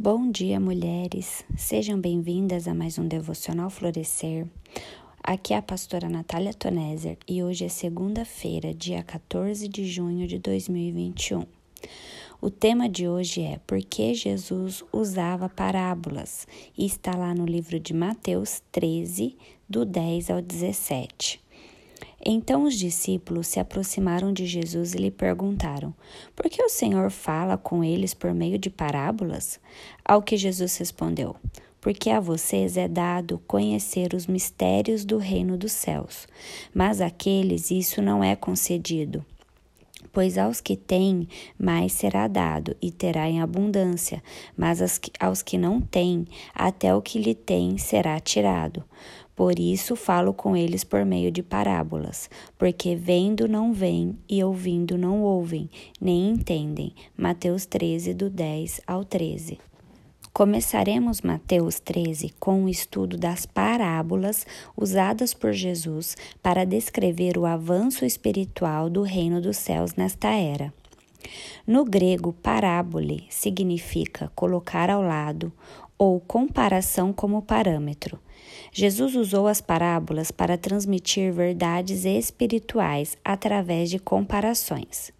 Bom 0.00 0.30
dia, 0.30 0.60
mulheres. 0.60 1.44
Sejam 1.56 2.00
bem-vindas 2.00 2.68
a 2.68 2.72
mais 2.72 3.00
um 3.00 3.08
Devocional 3.08 3.68
Florescer. 3.68 4.46
Aqui 5.20 5.52
é 5.52 5.56
a 5.56 5.62
pastora 5.62 6.08
Natália 6.08 6.54
Toneser 6.54 7.18
e 7.26 7.42
hoje 7.42 7.64
é 7.64 7.68
segunda-feira, 7.68 8.72
dia 8.72 9.02
14 9.02 9.66
de 9.66 9.84
junho 9.84 10.28
de 10.28 10.38
2021. 10.38 11.44
O 12.40 12.48
tema 12.48 12.88
de 12.88 13.08
hoje 13.08 13.42
é 13.42 13.58
Por 13.66 13.80
que 13.80 14.14
Jesus 14.14 14.84
usava 14.92 15.48
parábolas 15.48 16.46
e 16.76 16.86
está 16.86 17.16
lá 17.16 17.34
no 17.34 17.44
livro 17.44 17.80
de 17.80 17.92
Mateus 17.92 18.62
13, 18.70 19.36
do 19.68 19.84
10 19.84 20.30
ao 20.30 20.40
17. 20.40 21.40
Então 22.24 22.64
os 22.64 22.74
discípulos 22.74 23.46
se 23.46 23.60
aproximaram 23.60 24.32
de 24.32 24.46
Jesus 24.46 24.94
e 24.94 24.98
lhe 24.98 25.10
perguntaram: 25.10 25.94
Por 26.34 26.48
que 26.50 26.62
o 26.62 26.68
Senhor 26.68 27.10
fala 27.10 27.56
com 27.56 27.82
eles 27.82 28.14
por 28.14 28.34
meio 28.34 28.58
de 28.58 28.70
parábolas? 28.70 29.60
Ao 30.04 30.22
que 30.22 30.36
Jesus 30.36 30.76
respondeu: 30.76 31.36
Porque 31.80 32.10
a 32.10 32.20
vocês 32.20 32.76
é 32.76 32.88
dado 32.88 33.40
conhecer 33.46 34.14
os 34.14 34.26
mistérios 34.26 35.04
do 35.04 35.18
reino 35.18 35.56
dos 35.56 35.72
céus, 35.72 36.26
mas 36.74 37.00
àqueles 37.00 37.70
isso 37.70 38.02
não 38.02 38.22
é 38.22 38.36
concedido. 38.36 39.24
Pois 40.18 40.36
aos 40.36 40.60
que 40.60 40.74
têm, 40.76 41.28
mais 41.56 41.92
será 41.92 42.26
dado 42.26 42.74
e 42.82 42.90
terá 42.90 43.30
em 43.30 43.40
abundância, 43.40 44.20
mas 44.56 44.80
aos 45.20 45.42
que 45.42 45.56
não 45.56 45.80
têm, 45.80 46.26
até 46.52 46.92
o 46.92 47.00
que 47.00 47.20
lhe 47.20 47.36
tem 47.36 47.78
será 47.78 48.18
tirado. 48.18 48.82
Por 49.36 49.60
isso 49.60 49.94
falo 49.94 50.34
com 50.34 50.56
eles 50.56 50.82
por 50.82 51.04
meio 51.04 51.30
de 51.30 51.40
parábolas, 51.40 52.28
porque 52.58 52.96
vendo 52.96 53.46
não 53.46 53.72
veem 53.72 54.18
e 54.28 54.42
ouvindo 54.42 54.98
não 54.98 55.22
ouvem, 55.22 55.70
nem 56.00 56.30
entendem. 56.30 56.92
Mateus 57.16 57.64
13, 57.64 58.12
do 58.12 58.28
10 58.28 58.80
ao 58.88 59.04
13. 59.04 59.60
Começaremos 60.32 61.20
Mateus 61.20 61.80
13 61.80 62.34
com 62.38 62.64
o 62.64 62.68
estudo 62.68 63.16
das 63.16 63.44
parábolas 63.44 64.46
usadas 64.76 65.34
por 65.34 65.52
Jesus 65.52 66.16
para 66.42 66.64
descrever 66.64 67.36
o 67.36 67.44
avanço 67.44 68.04
espiritual 68.04 68.88
do 68.88 69.02
reino 69.02 69.40
dos 69.40 69.56
céus 69.56 69.94
nesta 69.94 70.28
era. 70.28 70.72
No 71.66 71.84
grego, 71.84 72.32
parábole 72.32 73.26
significa 73.30 74.30
colocar 74.34 74.90
ao 74.90 75.02
lado 75.02 75.52
ou 75.98 76.20
comparação 76.20 77.12
como 77.12 77.42
parâmetro. 77.42 78.18
Jesus 78.72 79.16
usou 79.16 79.48
as 79.48 79.60
parábolas 79.60 80.30
para 80.30 80.56
transmitir 80.56 81.32
verdades 81.32 82.04
espirituais 82.04 83.16
através 83.24 83.90
de 83.90 83.98
comparações. 83.98 85.12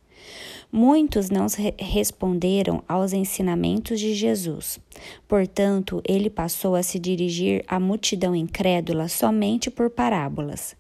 Muitos 0.71 1.31
não 1.31 1.47
responderam 1.79 2.83
aos 2.87 3.15
ensinamentos 3.15 3.99
de 3.99 4.13
Jesus. 4.15 4.79
Portanto, 5.27 6.03
ele 6.07 6.29
passou 6.29 6.75
a 6.75 6.83
se 6.83 6.99
dirigir 6.99 7.65
à 7.67 7.81
multidão 7.81 8.37
incrédula 8.37 9.09
somente 9.09 9.71
por 9.71 9.89
parábolas. 9.89 10.77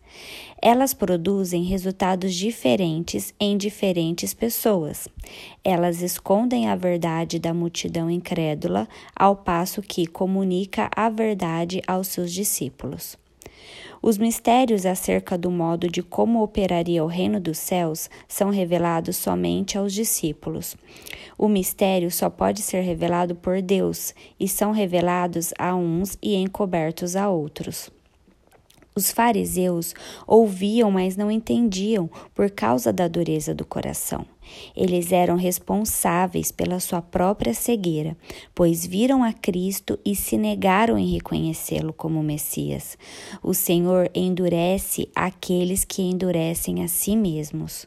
Elas 0.61 0.93
produzem 0.93 1.63
resultados 1.63 2.35
diferentes 2.35 3.33
em 3.41 3.57
diferentes 3.57 4.35
pessoas. 4.35 5.09
Elas 5.65 6.03
escondem 6.03 6.69
a 6.69 6.77
verdade 6.77 7.39
da 7.39 7.55
multidão 7.55 8.11
incrédula, 8.11 8.87
ao 9.17 9.37
passo 9.37 9.81
que 9.81 10.07
comunica 10.07 10.91
a 10.95 11.09
verdade 11.09 11.81
aos 11.87 12.09
seus 12.09 12.31
discípulos. 12.31 13.17
Os 14.01 14.17
mistérios 14.17 14.87
acerca 14.87 15.37
do 15.37 15.51
modo 15.51 15.89
de 15.89 16.03
como 16.03 16.43
operaria 16.43 17.03
o 17.03 17.09
reino 17.09 17.41
dos 17.41 17.59
céus 17.59 18.09
são 18.29 18.51
revelados 18.51 19.17
somente 19.17 19.77
aos 19.77 19.93
discípulos. 19.93 20.77
O 21.37 21.49
mistério 21.49 22.11
só 22.11 22.31
pode 22.31 22.63
ser 22.63 22.81
revelado 22.81 23.35
por 23.35 23.61
Deus 23.61 24.15
e 24.39 24.49
são 24.49 24.71
revelados 24.71 25.53
a 25.59 25.75
uns 25.75 26.17
e 26.23 26.35
encobertos 26.37 27.17
a 27.17 27.29
outros. 27.29 27.91
Os 28.95 29.13
fariseus 29.13 29.95
ouviam, 30.27 30.91
mas 30.91 31.17
não 31.17 31.31
entendiam 31.31 32.11
por 32.35 32.51
causa 32.51 32.93
da 32.93 33.07
dureza 33.07 33.55
do 33.55 33.65
coração. 33.65 34.27
Eles 34.77 35.13
eram 35.13 35.37
responsáveis 35.37 36.51
pela 36.53 36.81
sua 36.81 37.03
própria 37.03 37.55
cegueira, 37.55 38.17
pois 38.55 38.87
viram 38.87 39.23
a 39.23 39.33
Cristo 39.33 39.99
e 40.05 40.15
se 40.15 40.37
negaram 40.37 40.99
em 40.99 41.07
reconhecê-lo 41.13 41.93
como 41.93 42.23
Messias. 42.23 42.97
O 43.43 43.55
Senhor 43.55 44.11
endurece 44.15 45.09
aqueles 45.15 45.85
que 45.85 46.03
endurecem 46.03 46.83
a 46.83 46.89
si 46.89 47.17
mesmos. 47.17 47.87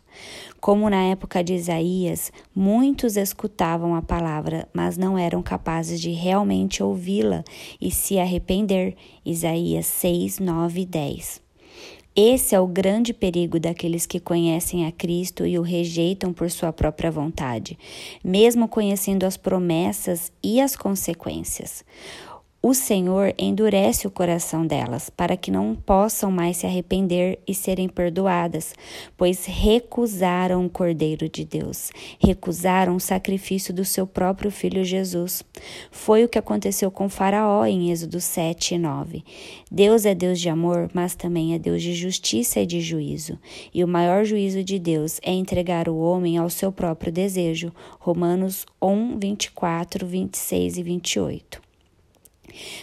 Como 0.59 0.89
na 0.89 1.03
época 1.05 1.43
de 1.43 1.53
Isaías, 1.53 2.31
muitos 2.55 3.17
escutavam 3.17 3.95
a 3.95 4.01
palavra, 4.01 4.67
mas 4.73 4.97
não 4.97 5.17
eram 5.17 5.41
capazes 5.41 5.99
de 5.99 6.11
realmente 6.11 6.83
ouvi-la 6.83 7.43
e 7.79 7.89
se 7.89 8.19
arrepender. 8.19 8.95
Isaías 9.25 9.87
6, 9.87 10.39
9 10.39 10.81
e 10.81 10.85
10. 10.85 11.40
Esse 12.13 12.53
é 12.53 12.59
o 12.59 12.67
grande 12.67 13.13
perigo 13.13 13.57
daqueles 13.57 14.05
que 14.05 14.19
conhecem 14.19 14.85
a 14.85 14.91
Cristo 14.91 15.45
e 15.45 15.57
o 15.57 15.61
rejeitam 15.61 16.33
por 16.33 16.51
sua 16.51 16.73
própria 16.73 17.09
vontade, 17.09 17.79
mesmo 18.21 18.67
conhecendo 18.67 19.25
as 19.25 19.37
promessas 19.37 20.29
e 20.43 20.59
as 20.59 20.75
consequências 20.75 21.85
o 22.63 22.75
Senhor 22.75 23.33
endurece 23.39 24.05
o 24.05 24.11
coração 24.11 24.67
delas, 24.67 25.09
para 25.09 25.35
que 25.35 25.49
não 25.49 25.73
possam 25.73 26.31
mais 26.31 26.57
se 26.57 26.67
arrepender 26.67 27.39
e 27.47 27.55
serem 27.55 27.89
perdoadas, 27.89 28.75
pois 29.17 29.45
recusaram 29.47 30.63
o 30.63 30.69
Cordeiro 30.69 31.27
de 31.27 31.43
Deus, 31.43 31.89
recusaram 32.19 32.95
o 32.95 32.99
sacrifício 32.99 33.73
do 33.73 33.83
seu 33.83 34.05
próprio 34.05 34.51
filho 34.51 34.83
Jesus. 34.83 35.43
Foi 35.89 36.23
o 36.23 36.29
que 36.29 36.37
aconteceu 36.37 36.91
com 36.91 37.09
Faraó 37.09 37.65
em 37.65 37.89
Êxodo 37.89 38.21
7 38.21 38.75
e 38.75 38.77
9. 38.77 39.23
Deus 39.71 40.05
é 40.05 40.13
Deus 40.13 40.39
de 40.39 40.47
amor, 40.47 40.87
mas 40.93 41.15
também 41.15 41.55
é 41.55 41.59
Deus 41.59 41.81
de 41.81 41.95
justiça 41.95 42.59
e 42.59 42.67
de 42.67 42.79
juízo. 42.79 43.39
E 43.73 43.83
o 43.83 43.87
maior 43.87 44.23
juízo 44.23 44.63
de 44.63 44.77
Deus 44.77 45.19
é 45.23 45.31
entregar 45.31 45.89
o 45.89 45.97
homem 45.97 46.37
ao 46.37 46.49
seu 46.49 46.71
próprio 46.71 47.11
desejo. 47.11 47.73
Romanos 47.99 48.67
1, 48.79 49.17
24, 49.17 50.05
26 50.05 50.77
e 50.77 50.83
28. 50.83 51.70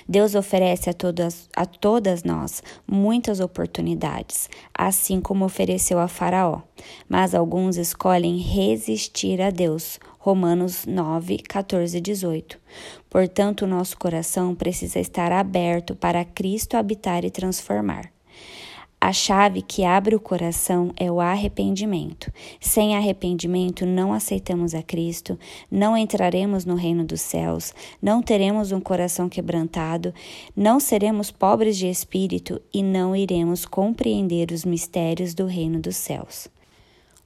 Deus 0.09 0.35
oferece 0.35 0.89
a 0.89 0.95
todas, 0.95 1.49
a 1.55 1.67
todas 1.67 2.25
nós 2.25 2.63
muitas 2.87 3.41
oportunidades, 3.41 4.49
assim 4.73 5.21
como 5.21 5.45
ofereceu 5.45 5.99
a 5.99 6.09
Faraó, 6.09 6.63
mas 7.09 7.35
alguns 7.35 7.77
escolhem 7.77 8.39
resistir 8.39 9.41
a 9.41 9.51
Deus. 9.51 9.99
Romanos 10.19 10.85
9, 10.85 11.39
14 11.39 11.97
e 11.97 12.01
18. 12.01 12.59
Portanto, 13.09 13.63
o 13.63 13.69
nosso 13.69 13.97
coração 13.97 14.55
precisa 14.55 14.99
estar 14.99 15.33
aberto 15.33 15.95
para 15.95 16.25
Cristo 16.25 16.77
habitar 16.77 17.25
e 17.25 17.31
transformar. 17.31 18.18
A 19.01 19.13
chave 19.13 19.63
que 19.63 19.85
abre 19.85 20.17
o 20.17 20.21
coração 20.21 20.93
é 20.97 21.11
o 21.11 21.21
arrependimento. 21.21 22.33
Sem 22.61 22.97
arrependimento, 22.97 23.87
não 23.87 24.13
aceitamos 24.13 24.75
a 24.75 24.83
Cristo, 24.83 25.39
não 25.71 25.97
entraremos 25.97 26.65
no 26.65 26.75
reino 26.75 27.05
dos 27.05 27.21
céus, 27.21 27.73
não 28.03 28.21
teremos 28.21 28.73
um 28.73 28.81
coração 28.81 29.29
quebrantado, 29.29 30.13
não 30.55 30.81
seremos 30.81 31.31
pobres 31.31 31.77
de 31.77 31.87
espírito 31.87 32.61
e 32.75 32.83
não 32.83 33.15
iremos 33.15 33.65
compreender 33.65 34.51
os 34.51 34.65
mistérios 34.65 35.33
do 35.33 35.47
reino 35.47 35.79
dos 35.79 35.95
céus. 35.95 36.49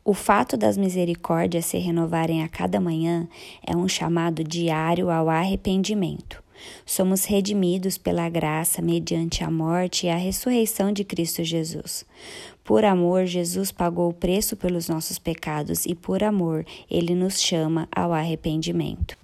O 0.04 0.12
fato 0.12 0.58
das 0.58 0.76
misericórdias 0.76 1.64
se 1.64 1.78
renovarem 1.78 2.42
a 2.42 2.48
cada 2.48 2.80
manhã 2.80 3.26
é 3.66 3.74
um 3.74 3.88
chamado 3.88 4.44
diário 4.44 5.08
ao 5.08 5.30
arrependimento. 5.30 6.41
Somos 6.84 7.24
redimidos 7.24 7.96
pela 7.96 8.28
graça 8.28 8.82
mediante 8.82 9.44
a 9.44 9.50
morte 9.50 10.06
e 10.06 10.10
a 10.10 10.16
ressurreição 10.16 10.92
de 10.92 11.04
Cristo 11.04 11.44
Jesus. 11.44 12.04
Por 12.64 12.84
amor, 12.84 13.26
Jesus 13.26 13.72
pagou 13.72 14.10
o 14.10 14.14
preço 14.14 14.56
pelos 14.56 14.88
nossos 14.88 15.18
pecados 15.18 15.86
e 15.86 15.94
por 15.94 16.22
amor, 16.22 16.64
ele 16.90 17.14
nos 17.14 17.40
chama 17.40 17.88
ao 17.94 18.12
arrependimento. 18.12 19.21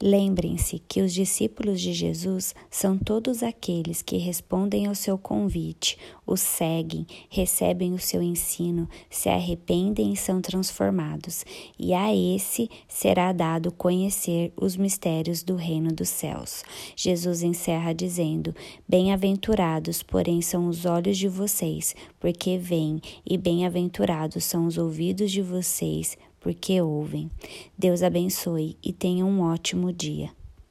Lembrem-se 0.00 0.80
que 0.88 1.00
os 1.00 1.12
discípulos 1.12 1.80
de 1.80 1.92
Jesus 1.92 2.56
são 2.68 2.98
todos 2.98 3.40
aqueles 3.40 4.02
que 4.02 4.16
respondem 4.16 4.86
ao 4.86 4.96
seu 4.96 5.16
convite, 5.16 5.96
o 6.26 6.36
seguem, 6.36 7.06
recebem 7.30 7.94
o 7.94 7.98
seu 7.98 8.20
ensino, 8.20 8.88
se 9.08 9.28
arrependem 9.28 10.12
e 10.12 10.16
são 10.16 10.40
transformados, 10.40 11.44
e 11.78 11.92
a 11.92 12.12
esse 12.12 12.68
será 12.88 13.32
dado 13.32 13.70
conhecer 13.70 14.52
os 14.56 14.76
mistérios 14.76 15.44
do 15.44 15.54
reino 15.54 15.92
dos 15.92 16.08
céus. 16.08 16.64
Jesus 16.96 17.42
encerra 17.42 17.92
dizendo: 17.92 18.52
Bem-aventurados, 18.88 20.02
porém, 20.02 20.42
são 20.42 20.66
os 20.66 20.84
olhos 20.84 21.16
de 21.16 21.28
vocês, 21.28 21.94
porque 22.18 22.58
veem, 22.58 23.00
e 23.24 23.38
bem-aventurados 23.38 24.44
são 24.44 24.66
os 24.66 24.78
ouvidos 24.78 25.30
de 25.30 25.42
vocês, 25.42 26.16
porque 26.42 26.80
ouvem. 26.80 27.30
Deus 27.78 28.02
abençoe 28.02 28.76
e 28.82 28.92
tenha 28.92 29.24
um 29.24 29.40
ótimo 29.40 29.92
dia. 29.92 30.30